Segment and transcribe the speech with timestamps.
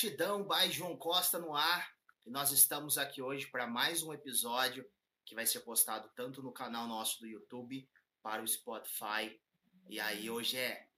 [0.00, 1.94] Gratidão by João Costa no ar.
[2.24, 4.88] E nós estamos aqui hoje para mais um episódio
[5.26, 7.86] que vai ser postado tanto no canal nosso do YouTube
[8.22, 9.38] para o Spotify.
[9.90, 10.88] E aí, hoje é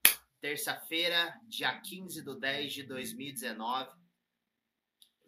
[0.40, 3.90] terça-feira, dia 15 de 10 de 2019.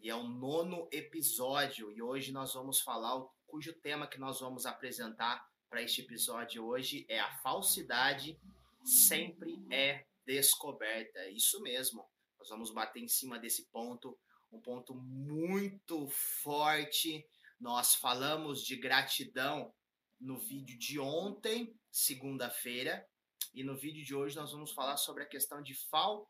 [0.01, 1.91] E é o nono episódio.
[1.91, 7.05] E hoje nós vamos falar, cujo tema que nós vamos apresentar para este episódio hoje
[7.09, 8.39] é a falsidade
[8.85, 11.19] sempre é descoberta.
[11.19, 12.09] É isso mesmo.
[12.45, 14.19] Nós vamos bater em cima desse ponto,
[14.53, 17.27] um ponto muito forte.
[17.59, 19.73] Nós falamos de gratidão
[20.21, 23.09] no vídeo de ontem, segunda-feira,
[23.55, 26.29] e no vídeo de hoje nós vamos falar sobre a questão de falsidade.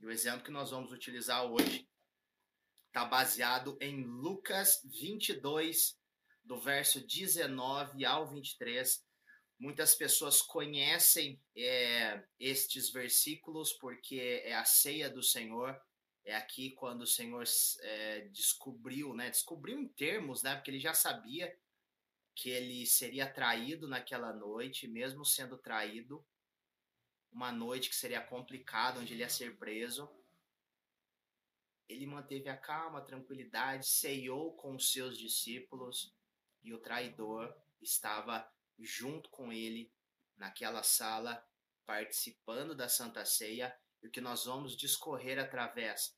[0.00, 1.86] E o exemplo que nós vamos utilizar hoje
[2.86, 6.00] está baseado em Lucas 22,
[6.42, 9.04] do verso 19 ao 23,
[9.62, 15.80] Muitas pessoas conhecem é, estes versículos porque é a ceia do Senhor.
[16.24, 17.44] É aqui quando o Senhor
[17.82, 19.30] é, descobriu, né?
[19.30, 20.56] Descobriu em termos, né?
[20.56, 21.56] Porque ele já sabia
[22.34, 26.26] que ele seria traído naquela noite, mesmo sendo traído,
[27.30, 30.10] uma noite que seria complicada, onde ele ia ser preso.
[31.88, 36.12] Ele manteve a calma, a tranquilidade, ceiou com os seus discípulos
[36.64, 38.44] e o traidor estava
[38.78, 39.92] junto com ele
[40.36, 41.44] naquela sala,
[41.86, 46.16] participando da Santa Ceia, e o que nós vamos discorrer através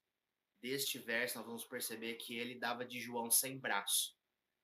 [0.61, 4.17] deste verso, nós vamos perceber que ele dava de João sem braço.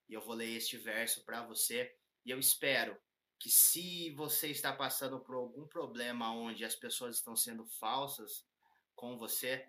[0.09, 2.99] E eu vou ler este verso para você, e eu espero
[3.39, 8.45] que se você está passando por algum problema onde as pessoas estão sendo falsas
[8.95, 9.67] com você,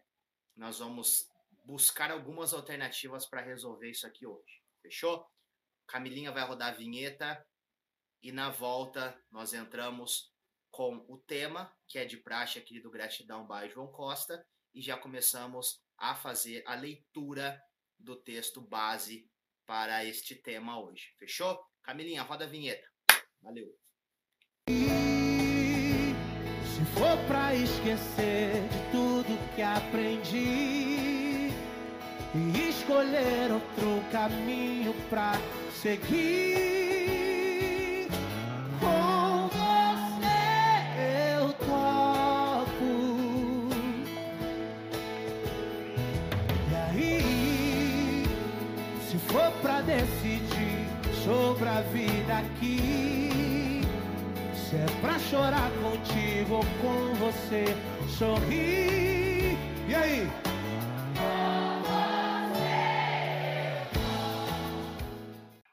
[0.54, 1.26] nós vamos
[1.64, 4.62] buscar algumas alternativas para resolver isso aqui hoje.
[4.82, 5.26] Fechou?
[5.86, 7.46] Camilinha vai rodar a vinheta
[8.22, 10.32] e na volta nós entramos
[10.70, 14.96] com o tema, que é de praxe aqui do Gratidão by João Costa, e já
[14.96, 17.60] começamos a fazer a leitura
[17.98, 19.28] do texto base
[19.66, 21.14] para este tema hoje.
[21.18, 21.60] Fechou?
[21.82, 22.88] Camilinha, roda a vinheta.
[23.40, 23.66] Valeu.
[26.64, 31.50] Se for para esquecer de tudo que aprendi
[32.34, 35.32] e escolher outro caminho para
[35.82, 36.91] seguir
[51.92, 53.82] vida aqui.
[54.56, 57.64] Se é pra chorar contigo ou com você,
[58.18, 59.56] sorrir.
[59.86, 60.26] E aí?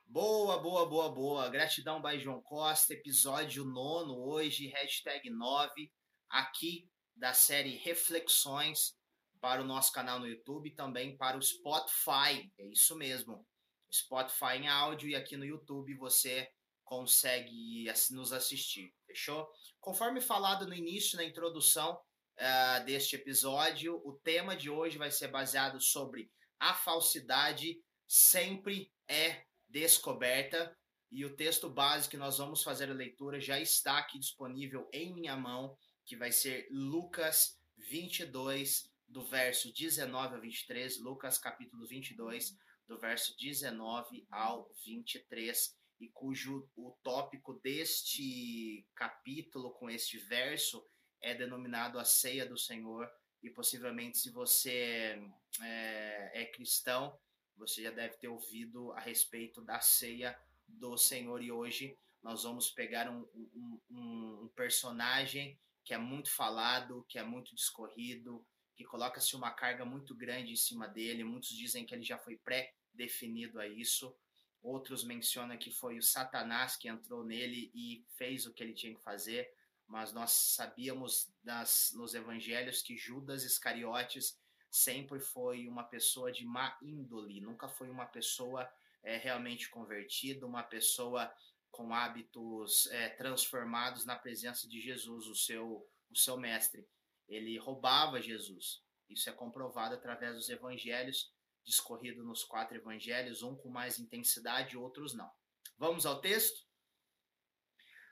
[0.07, 1.49] Boa, boa, boa, boa.
[1.49, 5.89] Gratidão by João Costa, episódio nono hoje, hashtag 9,
[6.29, 8.93] aqui da série Reflexões
[9.39, 12.51] para o nosso canal no YouTube e também para o Spotify.
[12.57, 13.47] É isso mesmo.
[13.91, 16.49] Spotify em áudio e aqui no YouTube você
[16.83, 19.47] consegue nos assistir, fechou?
[19.79, 25.27] Conforme falado no início, na introdução uh, deste episódio, o tema de hoje vai ser
[25.27, 30.75] baseado sobre a falsidade sempre é descoberta
[31.11, 35.13] e o texto base que nós vamos fazer a leitura já está aqui disponível em
[35.13, 42.55] minha mão, que vai ser Lucas 22, do verso 19 a 23, Lucas capítulo 22,
[42.89, 50.83] do verso 19 ao 23, e cujo o tópico deste capítulo com este verso
[51.21, 53.07] é denominado a ceia do Senhor.
[53.43, 55.21] E possivelmente, se você
[55.61, 57.17] é, é cristão,
[57.55, 61.43] você já deve ter ouvido a respeito da ceia do Senhor.
[61.43, 67.23] E hoje nós vamos pegar um, um, um personagem que é muito falado, que é
[67.23, 68.43] muito discorrido,
[68.79, 71.21] que coloca-se uma carga muito grande em cima dele.
[71.21, 74.15] Muitos dizem que ele já foi pré definido a isso.
[74.61, 78.95] Outros mencionam que foi o Satanás que entrou nele e fez o que ele tinha
[78.95, 79.53] que fazer,
[79.85, 84.39] mas nós sabíamos das, nos evangelhos que Judas Iscariotes
[84.71, 88.65] sempre foi uma pessoa de má índole, nunca foi uma pessoa
[89.03, 91.29] é, realmente convertida, uma pessoa
[91.69, 96.87] com hábitos é, transformados na presença de Jesus, o seu, o seu mestre.
[97.29, 98.83] Ele roubava Jesus.
[99.09, 101.31] Isso é comprovado através dos evangelhos
[101.69, 105.29] discorrido nos quatro evangelhos, um com mais intensidade, outros não.
[105.77, 106.67] Vamos ao texto?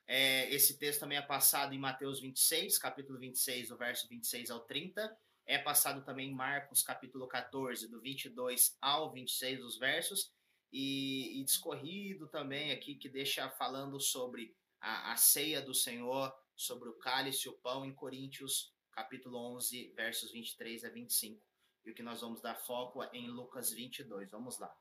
[0.05, 4.61] É, esse texto também é passado em Mateus 26, capítulo 26, do verso 26 ao
[4.61, 5.17] 30.
[5.45, 10.31] É passado também em Marcos, capítulo 14, do 22 ao 26 dos versos.
[10.71, 16.89] E, e discorrido também aqui, que deixa falando sobre a, a ceia do Senhor, sobre
[16.89, 21.39] o cálice e o pão, em Coríntios, capítulo 11, versos 23 a 25.
[21.85, 24.31] E o que nós vamos dar foco é em Lucas 22.
[24.31, 24.75] Vamos lá.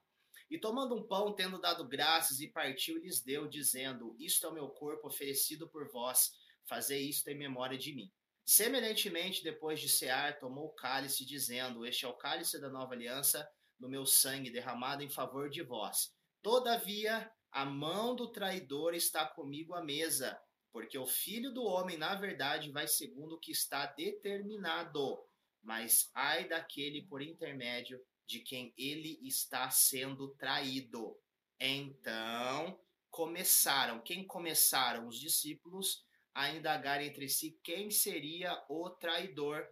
[0.50, 4.54] E tomando um pão, tendo dado graças, e partiu, lhes deu, dizendo: Isto é o
[4.54, 6.32] meu corpo oferecido por vós,
[6.66, 8.10] fazei isto em memória de mim.
[8.46, 13.46] Semelhantemente, depois de cear, tomou o cálice, dizendo: Este é o cálice da nova aliança,
[13.78, 16.10] no meu sangue derramado em favor de vós.
[16.40, 20.40] Todavia, a mão do traidor está comigo à mesa,
[20.76, 25.18] porque o filho do homem, na verdade, vai segundo o que está determinado.
[25.62, 31.18] Mas ai daquele por intermédio de quem ele está sendo traído.
[31.58, 32.78] Então,
[33.08, 35.08] começaram, quem começaram?
[35.08, 39.66] Os discípulos a indagar entre si quem seria o traidor.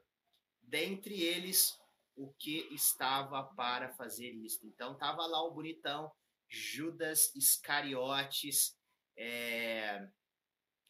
[0.62, 1.78] Dentre eles,
[2.16, 4.66] o que estava para fazer isto.
[4.66, 6.10] Então, estava lá o bonitão,
[6.48, 8.74] Judas Iscariotes,
[9.18, 10.08] é,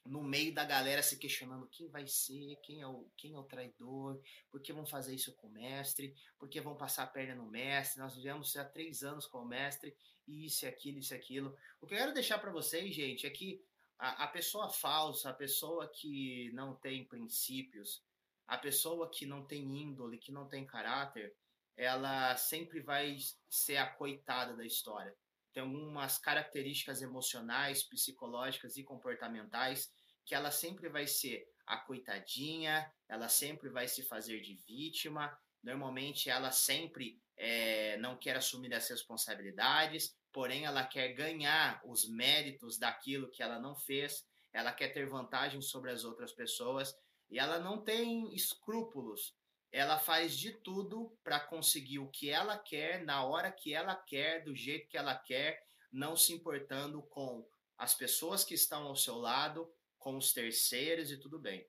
[0.04, 3.44] no meio da galera se questionando quem vai ser, quem é o, quem é o
[3.44, 4.20] traidor,
[4.50, 7.50] por que vão fazer isso com o mestre, por que vão passar a perna no
[7.50, 9.96] mestre, nós vivemos há três anos com o mestre,
[10.28, 11.56] isso, aquilo, isso, aquilo.
[11.80, 13.64] O que eu quero deixar para vocês, gente, é que
[13.98, 18.02] a, a pessoa falsa, a pessoa que não tem princípios,
[18.46, 21.34] a pessoa que não tem índole, que não tem caráter,
[21.76, 23.16] ela sempre vai
[23.48, 25.14] ser a coitada da história
[25.54, 29.88] tem algumas características emocionais, psicológicas e comportamentais
[30.26, 36.28] que ela sempre vai ser a coitadinha, ela sempre vai se fazer de vítima, normalmente
[36.28, 43.30] ela sempre é, não quer assumir as responsabilidades, porém ela quer ganhar os méritos daquilo
[43.30, 46.94] que ela não fez, ela quer ter vantagem sobre as outras pessoas
[47.30, 49.34] e ela não tem escrúpulos
[49.74, 54.44] ela faz de tudo para conseguir o que ela quer, na hora que ela quer,
[54.44, 57.44] do jeito que ela quer, não se importando com
[57.76, 59.68] as pessoas que estão ao seu lado,
[59.98, 61.66] com os terceiros e tudo bem.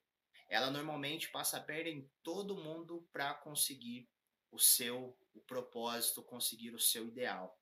[0.48, 4.08] Ela normalmente passa a perda em todo mundo para conseguir
[4.52, 7.60] o seu o propósito, conseguir o seu ideal.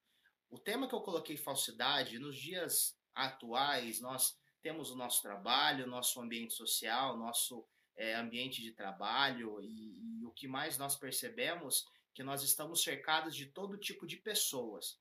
[0.50, 6.20] O tema que eu coloquei falsidade, nos dias atuais, nós temos o nosso trabalho, nosso
[6.20, 12.22] ambiente social, nosso é, ambiente de trabalho e, e o que mais nós percebemos que
[12.22, 15.00] nós estamos cercados de todo tipo de pessoas.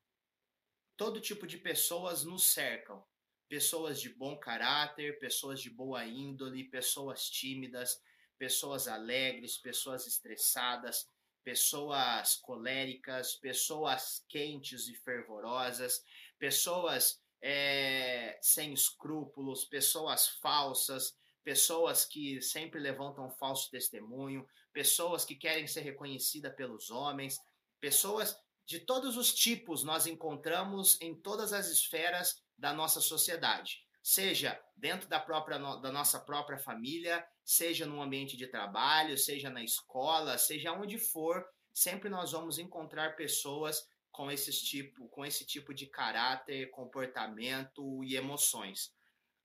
[0.98, 3.04] Todo tipo de pessoas nos cercam.
[3.48, 8.02] Pessoas de bom caráter, pessoas de boa índole, pessoas tímidas,
[8.38, 11.08] pessoas alegres, pessoas estressadas,
[11.44, 16.04] pessoas coléricas, pessoas quentes e fervorosas,
[16.40, 25.68] pessoas é, sem escrúpulos, pessoas falsas, pessoas que sempre levantam falso testemunho, pessoas que querem
[25.68, 27.40] ser reconhecidas pelos homens,
[27.80, 28.36] pessoas
[28.66, 35.08] de todos os tipos nós encontramos em todas as esferas da nossa sociedade, seja dentro
[35.08, 40.72] da própria da nossa própria família, seja no ambiente de trabalho, seja na escola, seja
[40.72, 46.70] onde for, sempre nós vamos encontrar pessoas com esse tipo, com esse tipo de caráter,
[46.70, 48.94] comportamento e emoções.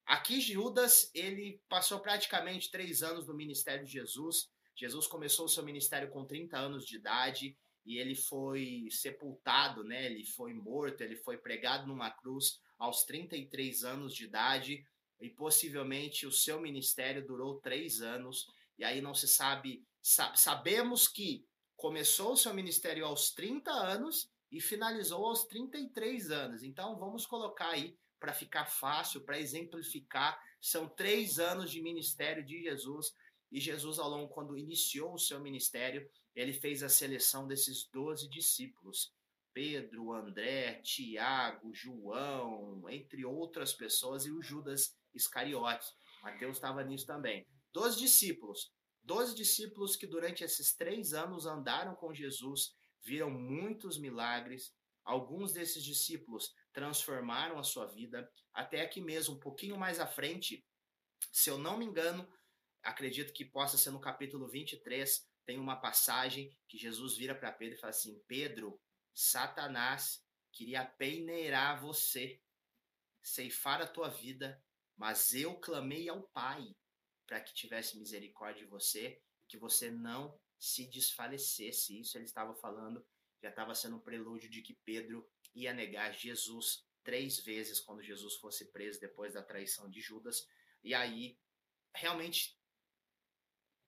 [0.09, 4.49] Aqui Judas, ele passou praticamente três anos no ministério de Jesus.
[4.75, 10.07] Jesus começou o seu ministério com 30 anos de idade e ele foi sepultado, né?
[10.07, 14.83] Ele foi morto, ele foi pregado numa cruz aos 33 anos de idade
[15.21, 18.49] e possivelmente o seu ministério durou três anos.
[18.79, 21.45] E aí não se sabe, sabemos que
[21.77, 26.63] começou o seu ministério aos 30 anos e finalizou aos 33 anos.
[26.63, 30.41] Então vamos colocar aí para ficar fácil, para exemplificar.
[30.61, 33.15] São três anos de ministério de Jesus.
[33.51, 38.29] E Jesus, ao longo, quando iniciou o seu ministério, ele fez a seleção desses doze
[38.29, 39.13] discípulos.
[39.53, 45.93] Pedro, André, Tiago, João, entre outras pessoas, e o Judas Iscariotes.
[46.23, 47.47] Mateus estava nisso também.
[47.73, 48.73] Doze discípulos.
[49.03, 54.75] Doze discípulos que durante esses três anos andaram com Jesus, viram muitos milagres.
[55.09, 60.63] Alguns desses discípulos transformaram a sua vida, até aqui mesmo, um pouquinho mais à frente,
[61.33, 62.31] se eu não me engano,
[62.83, 67.79] acredito que possa ser no capítulo 23, tem uma passagem que Jesus vira para Pedro
[67.79, 68.79] e fala assim: Pedro,
[69.15, 70.23] Satanás
[70.53, 72.39] queria peneirar você,
[73.23, 74.63] ceifar a tua vida,
[74.95, 76.77] mas eu clamei ao Pai
[77.27, 81.99] para que tivesse misericórdia de você, que você não se desfalecesse.
[81.99, 83.03] Isso ele estava falando,
[83.43, 88.37] já estava sendo um prelúdio de que Pedro ia negar Jesus três vezes quando Jesus
[88.37, 90.47] fosse preso depois da traição de Judas.
[90.83, 91.39] E aí,
[91.95, 92.59] realmente,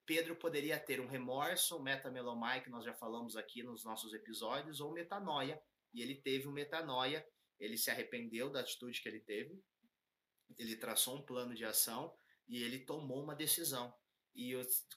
[0.07, 4.92] Pedro poderia ter um remorso, metamelomai, que nós já falamos aqui nos nossos episódios, ou
[4.92, 5.62] metanoia.
[5.92, 7.26] E ele teve um metanoia,
[7.59, 9.62] ele se arrependeu da atitude que ele teve,
[10.59, 12.14] ele traçou um plano de ação
[12.49, 13.95] e ele tomou uma decisão.
[14.35, 14.52] e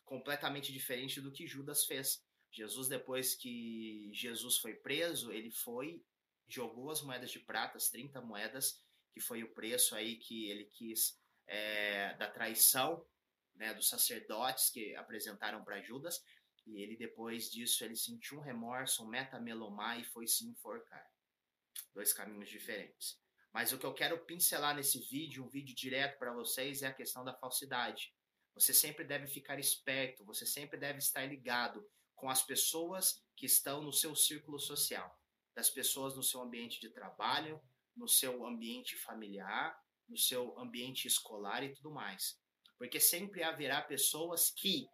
[0.05, 2.23] completamente diferente do que Judas fez.
[2.53, 6.05] Jesus, depois que Jesus foi preso, ele foi,
[6.47, 8.79] jogou as moedas de prata, as 30 moedas,
[9.11, 13.03] que foi o preço aí que ele quis é, da traição
[13.55, 16.23] né, dos sacerdotes que apresentaram para Judas,
[16.65, 21.05] e ele depois disso ele sentiu um remorso, um metamelomar e foi se enforcar.
[21.91, 23.19] Dois caminhos diferentes.
[23.51, 26.93] Mas o que eu quero pincelar nesse vídeo, um vídeo direto para vocês, é a
[26.93, 28.13] questão da falsidade.
[28.53, 31.87] Você sempre deve ficar esperto, você sempre deve estar ligado
[32.23, 35.13] com as pessoas que estão no seu círculo social,
[35.53, 37.61] das pessoas no seu ambiente de trabalho,
[37.93, 39.77] no seu ambiente familiar,
[40.07, 42.39] no seu ambiente escolar e tudo mais.
[42.77, 44.87] Porque sempre haverá pessoas que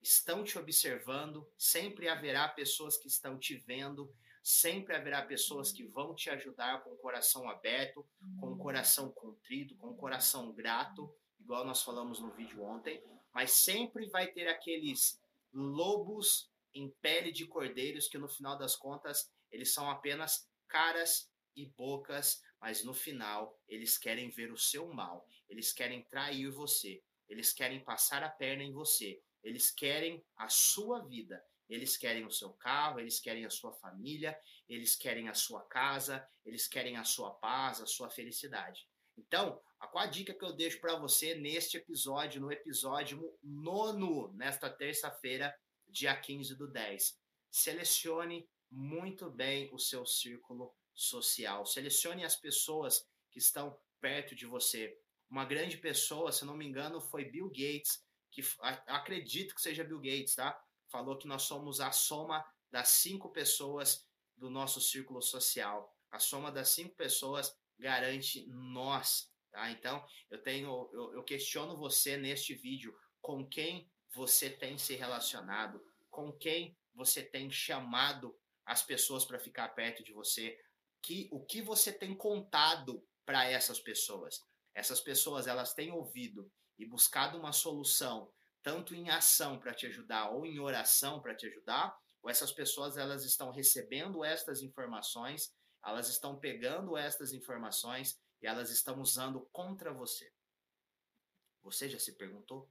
[0.00, 4.10] estão te observando, sempre haverá pessoas que estão te vendo,
[4.42, 8.08] sempre haverá pessoas que vão te ajudar com o coração aberto,
[8.40, 13.50] com o coração contrito, com o coração grato, igual nós falamos no vídeo ontem, mas
[13.50, 15.20] sempre vai ter aqueles
[15.52, 21.66] lobos em pele de cordeiros que no final das contas eles são apenas caras e
[21.66, 27.52] bocas, mas no final eles querem ver o seu mal, eles querem trair você, eles
[27.52, 32.50] querem passar a perna em você, eles querem a sua vida, eles querem o seu
[32.54, 37.32] carro, eles querem a sua família, eles querem a sua casa, eles querem a sua
[37.34, 38.88] paz, a sua felicidade.
[39.16, 39.60] Então,
[39.90, 45.54] qual a dica que eu deixo para você neste episódio, no episódio nono, nesta terça-feira,
[45.90, 47.18] dia 15 do 10?
[47.50, 51.66] Selecione muito bem o seu círculo social.
[51.66, 54.96] Selecione as pessoas que estão perto de você.
[55.28, 58.42] Uma grande pessoa, se não me engano, foi Bill Gates, que
[58.86, 60.60] acredito que seja Bill Gates, tá?
[60.88, 64.06] Falou que nós somos a soma das cinco pessoas
[64.36, 65.94] do nosso círculo social.
[66.10, 69.70] A soma das cinco pessoas garante nós, tá?
[69.70, 75.84] Então, eu tenho, eu, eu questiono você neste vídeo com quem você tem se relacionado,
[76.10, 78.36] com quem você tem chamado
[78.66, 80.58] as pessoas para ficar perto de você,
[81.02, 84.44] que o que você tem contado para essas pessoas.
[84.74, 90.30] Essas pessoas elas têm ouvido e buscado uma solução tanto em ação para te ajudar
[90.30, 96.08] ou em oração para te ajudar, ou essas pessoas elas estão recebendo estas informações, elas
[96.08, 100.30] estão pegando estas informações e elas estão usando contra você.
[101.62, 102.68] Você já se perguntou?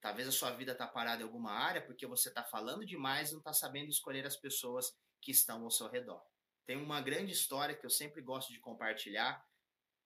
[0.00, 3.32] Talvez a sua vida está parada em alguma área porque você está falando demais e
[3.32, 6.22] não está sabendo escolher as pessoas que estão ao seu redor.
[6.66, 9.44] Tem uma grande história que eu sempre gosto de compartilhar.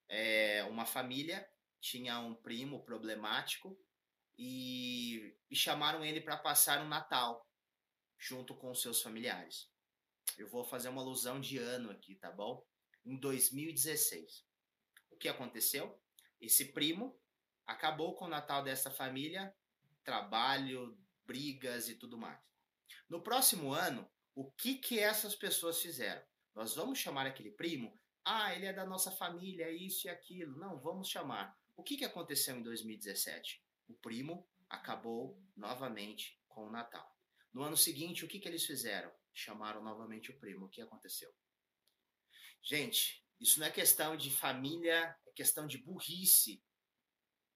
[0.09, 1.47] É, uma família
[1.79, 3.79] tinha um primo problemático
[4.37, 7.47] e, e chamaram ele para passar um Natal
[8.17, 9.69] junto com seus familiares.
[10.37, 12.65] Eu vou fazer uma alusão de ano aqui, tá bom?
[13.05, 14.43] Em 2016.
[15.11, 16.01] O que aconteceu?
[16.41, 17.17] Esse primo
[17.65, 19.55] acabou com o Natal dessa família,
[20.05, 22.39] trabalho, brigas e tudo mais.
[23.09, 26.23] No próximo ano, o que que essas pessoas fizeram?
[26.53, 27.99] Nós vamos chamar aquele primo?
[28.23, 30.57] Ah, ele é da nossa família, isso e aquilo.
[30.57, 31.57] Não, vamos chamar.
[31.75, 33.61] O que, que aconteceu em 2017?
[33.87, 37.13] O primo acabou novamente com o Natal.
[37.53, 39.11] No ano seguinte, o que, que eles fizeram?
[39.33, 40.65] Chamaram novamente o primo.
[40.65, 41.29] O que aconteceu?
[42.63, 46.63] Gente, isso não é questão de família, é questão de burrice.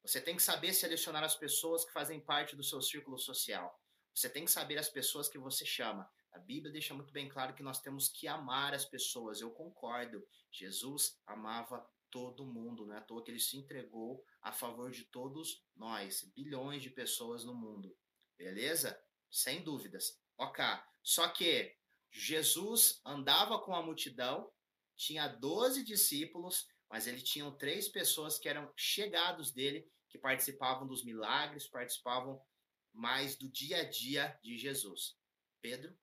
[0.04, 3.78] Você tem que saber selecionar as pessoas que fazem parte do seu círculo social.
[4.14, 6.10] Você tem que saber as pessoas que você chama.
[6.32, 9.42] A Bíblia deixa muito bem claro que nós temos que amar as pessoas.
[9.42, 10.26] Eu concordo.
[10.52, 15.06] Jesus amava todo mundo, não é à toa que ele se entregou a favor de
[15.06, 17.96] todos nós, bilhões de pessoas no mundo.
[18.38, 19.00] Beleza?
[19.30, 20.20] Sem dúvidas.
[20.38, 20.64] Ok.
[21.04, 21.76] Só que
[22.12, 24.52] Jesus andava com a multidão,
[24.96, 31.04] tinha 12 discípulos, mas ele tinha três pessoas que eram chegados dele, que participavam dos
[31.04, 32.44] milagres, participavam
[32.92, 35.16] mais do dia a dia de Jesus.
[35.62, 35.96] Pedro,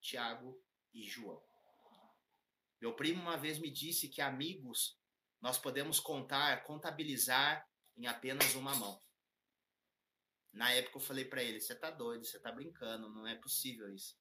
[0.00, 0.62] Tiago
[0.92, 1.42] e João.
[2.80, 4.98] Meu primo uma vez me disse que amigos
[5.40, 9.00] nós podemos contar, contabilizar em apenas uma mão.
[10.52, 13.92] Na época eu falei para ele: você tá doido, você tá brincando, não é possível
[13.94, 14.18] isso.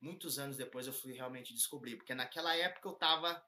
[0.00, 3.44] Muitos anos depois eu fui realmente descobrir, porque naquela época eu tava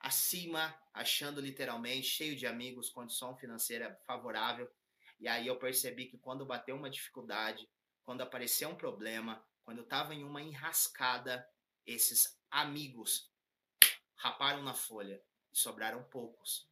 [0.00, 4.70] acima, achando literalmente, cheio de amigos, condição financeira favorável.
[5.18, 7.68] E aí eu percebi que quando bateu uma dificuldade,
[8.04, 11.46] quando apareceu um problema, quando eu estava em uma enrascada,
[11.84, 13.30] esses amigos
[14.16, 16.68] raparam na folha e sobraram poucos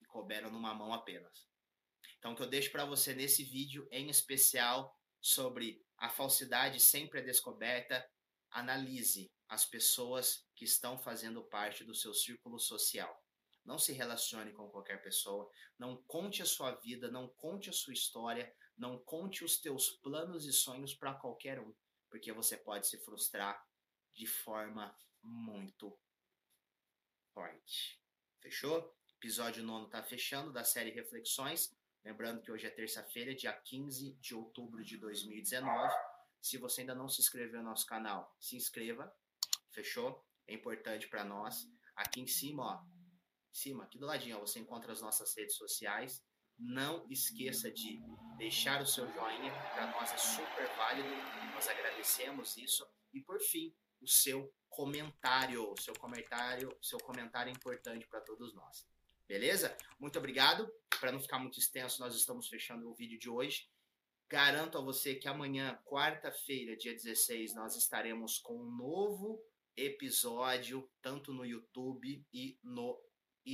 [0.00, 1.48] e couberam numa mão apenas.
[2.18, 7.20] Então, o que eu deixo para você nesse vídeo, em especial sobre a falsidade sempre
[7.20, 8.04] é descoberta,
[8.50, 13.24] analise as pessoas que estão fazendo parte do seu círculo social.
[13.64, 15.48] Não se relacione com qualquer pessoa,
[15.78, 20.46] não conte a sua vida, não conte a sua história, não conte os teus planos
[20.46, 21.72] e sonhos para qualquer um,
[22.10, 23.64] porque você pode se frustrar
[24.12, 25.96] de forma muito
[27.32, 28.02] forte.
[28.40, 28.92] Fechou?
[29.14, 31.72] Episódio 9 está fechando da série Reflexões.
[32.04, 35.94] Lembrando que hoje é terça-feira, dia 15 de outubro de 2019.
[36.40, 39.12] Se você ainda não se inscreveu no nosso canal, se inscreva.
[39.70, 40.27] Fechou?
[40.48, 41.66] É importante para nós.
[41.94, 42.82] Aqui em cima, ó,
[43.50, 46.24] em cima, aqui do ladinho, ó, você encontra as nossas redes sociais.
[46.58, 48.00] Não esqueça de
[48.36, 51.08] deixar o seu joinha, para nós é super válido.
[51.54, 52.84] Nós agradecemos isso.
[53.12, 58.86] E por fim, o seu comentário, seu comentário, seu comentário é importante para todos nós.
[59.26, 59.76] Beleza?
[60.00, 60.68] Muito obrigado.
[60.98, 63.68] Para não ficar muito extenso, nós estamos fechando o vídeo de hoje.
[64.28, 69.42] Garanto a você que amanhã, quarta-feira, dia 16, nós estaremos com um novo
[69.78, 73.00] episódio, tanto no YouTube e no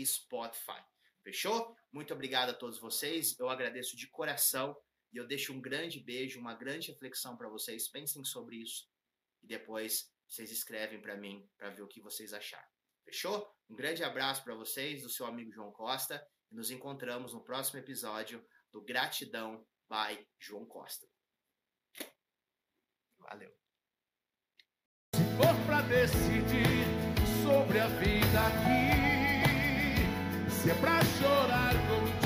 [0.05, 0.83] Spotify.
[1.23, 1.77] Fechou?
[1.93, 3.39] Muito obrigado a todos vocês.
[3.39, 4.77] Eu agradeço de coração
[5.13, 7.89] e eu deixo um grande beijo, uma grande reflexão para vocês.
[7.89, 8.89] Pensem sobre isso
[9.43, 12.69] e depois vocês escrevem para mim para ver o que vocês acharam.
[13.05, 13.55] Fechou?
[13.69, 17.79] Um grande abraço para vocês, do seu amigo João Costa, e nos encontramos no próximo
[17.79, 21.07] episódio do Gratidão by João Costa.
[23.19, 23.64] Valeu.
[25.37, 26.87] For para decidir
[27.43, 30.07] sobre a vida aqui,
[30.49, 32.24] se é para chorar contigo